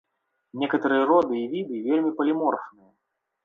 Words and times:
Некаторыя 0.61 1.03
роды 1.11 1.33
і 1.41 1.45
віды 1.53 1.85
вельмі 1.87 2.17
паліморфныя. 2.23 2.91